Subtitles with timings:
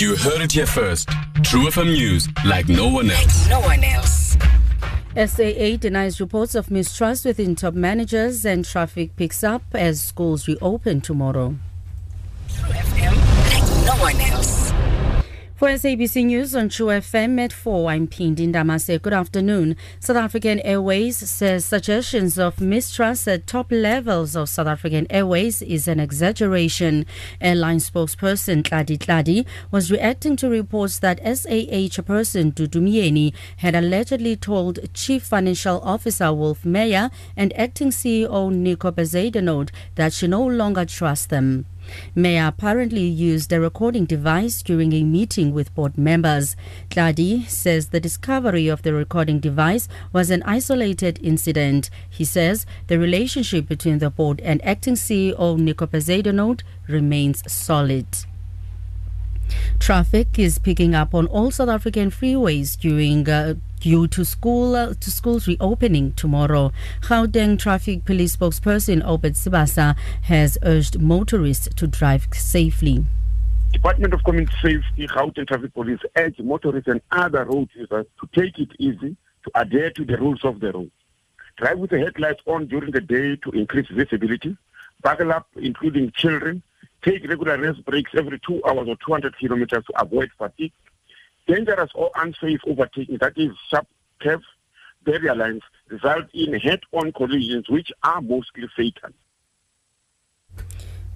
[0.00, 1.10] You heard it here first.
[1.42, 3.46] True FM News, like no one else.
[3.50, 4.34] No one else.
[5.14, 11.02] SAA denies reports of mistrust within top managers and traffic picks up as schools reopen
[11.02, 11.54] tomorrow.
[12.48, 13.14] True FM,
[13.50, 14.69] like no one else.
[15.60, 19.02] For SABC News on True FM at 4, I'm Pindi Ndamase.
[19.02, 19.76] Good afternoon.
[19.98, 25.86] South African Airways says suggestions of mistrust at top levels of South African Airways is
[25.86, 27.04] an exaggeration.
[27.42, 34.36] Airline spokesperson Tladi Tladi was reacting to reports that SAA chairperson Dudu Myeni had allegedly
[34.36, 40.86] told Chief Financial Officer Wolf Meyer and acting CEO Nico Bezuidenhout that she no longer
[40.86, 41.66] trusts them.
[42.14, 46.56] Meyer apparently used a recording device during a meeting with board members.
[46.90, 51.90] Tladi says the discovery of the recording device was an isolated incident.
[52.08, 58.06] He says the relationship between the board and acting CEO Nico Bezuidenhout remains solid.
[59.80, 64.92] Traffic is picking up on all South African freeways during uh, due to school uh,
[65.00, 66.70] to schools reopening tomorrow.
[67.00, 73.06] Gauteng Traffic Police spokesperson Obed Sibasa has urged motorists to drive safely.
[73.72, 78.58] Department of Community Safety, Gauteng Traffic Police urge motorists and other road users to take
[78.58, 80.90] it easy, to adhere to the rules of the road.
[81.56, 84.58] Drive with the headlights on during the day to increase visibility.
[85.02, 86.62] Buckle up, including children.
[87.02, 90.72] Take regular rest breaks every two hours or 200 kilometers to avoid fatigue.
[91.46, 93.86] Dangerous or unsafe overtaking, that is sharp
[94.20, 94.44] curves,
[95.04, 99.10] barrier lines, result in head-on collisions which are mostly fatal.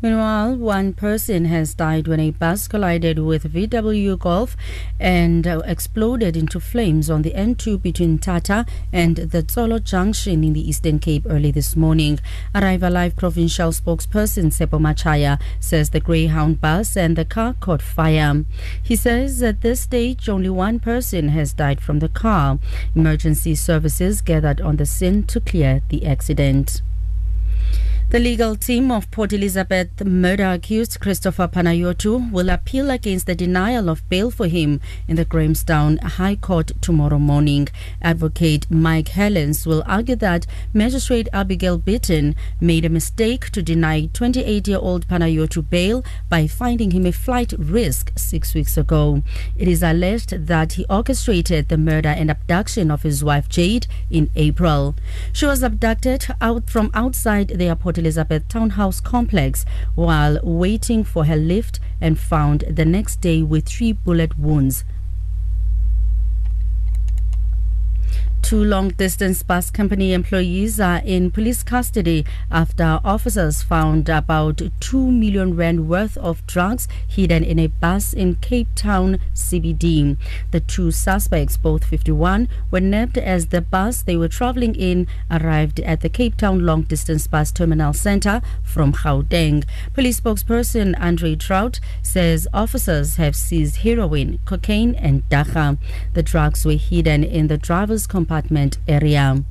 [0.04, 4.54] Meanwhile, one person has died when a bus collided with VW Golf
[5.00, 10.52] and uh, exploded into flames on the N2 between Mthatha and the Tsolo Junction in
[10.52, 12.20] the Eastern Cape early this morning.
[12.54, 18.44] Arriva Live provincial spokesperson Sepo Machaya says the Greyhound bus and the car caught fire.
[18.82, 22.58] He says at this stage only one person has died from the car.
[22.94, 26.82] Emergency services gathered on the scene to clear the accident.
[28.14, 33.88] The legal team of Port Elizabeth murder accused Christopher Panayiotou will appeal against the denial
[33.88, 37.66] of bail for him in the Grahamstown High Court tomorrow morning.
[38.00, 44.68] Advocate Mike Hellens will argue that Magistrate Abigail Bitton made a mistake to deny 28
[44.68, 49.24] year old Panayiotou bail by finding him a flight risk six weeks ago.
[49.56, 54.30] It is alleged that he orchestrated the murder and abduction of his wife Jade in
[54.36, 54.94] April.
[55.32, 61.36] She was abducted out from outside the Port Elizabeth Townhouse complex while waiting for her
[61.36, 64.84] lift and found the next day with three bullet wounds.
[68.44, 75.10] Two long distance bus company employees are in police custody after officers found about 2
[75.10, 80.18] million rand worth of drugs hidden in a bus in Cape Town CBD.
[80.50, 85.80] The two suspects, both 51, were nabbed as the bus they were traveling in arrived
[85.80, 89.64] at the Cape Town long distance bus terminal center from Gauteng.
[89.94, 95.78] Police spokesperson Andre Traut says officers have seized heroin, cocaine, and dagga.
[96.12, 99.44] The drugs were hidden in the driver's compartment compartment area.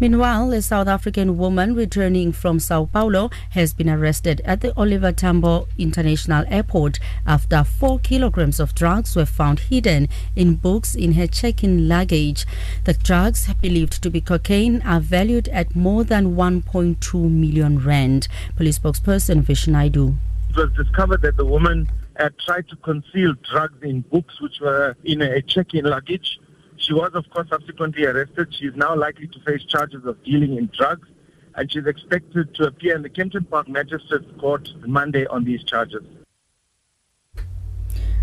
[0.00, 5.12] Meanwhile, a South African woman returning from Sao Paulo has been arrested at the Oliver
[5.12, 11.26] Tambo International Airport after four kilograms of drugs were found hidden in books in her
[11.26, 12.46] check-in luggage.
[12.84, 18.28] The drugs, believed to be cocaine, are valued at more than 1.2 million rand.
[18.56, 20.16] Police spokesperson Vish Naidoo.
[20.50, 24.96] It was discovered that the woman had tried to conceal drugs in books which were
[25.04, 26.38] in a check-in luggage.
[26.76, 28.54] She was, of course, subsequently arrested.
[28.54, 31.08] She is now likely to face charges of dealing in drugs,
[31.54, 36.02] and she's expected to appear in the Kempton Park Magistrates Court Monday on these charges.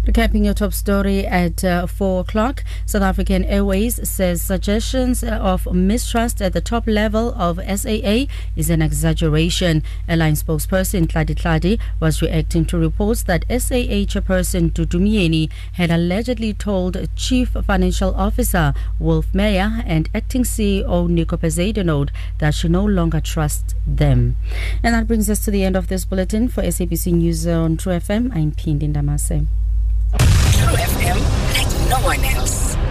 [0.09, 6.41] Recapping your top story at uh, 4 o'clock, South African Airways says suggestions of mistrust
[6.41, 8.25] at the top level of SAA
[8.55, 9.83] is an exaggeration.
[10.07, 16.55] Airline spokesperson Tladi Tladi was reacting to reports that SAA chairperson Dudu Myeni had allegedly
[16.55, 23.21] told Chief Financial Officer Wolf Meyer and acting CEO Nico Bezuidenhout that she no longer
[23.21, 24.37] trusts them.
[24.81, 26.47] And that brings us to the end of this bulletin.
[26.47, 29.45] For SABC News on True FM, I'm Pindi Ndamase.
[30.99, 31.19] FM,
[31.53, 32.88] like no one else.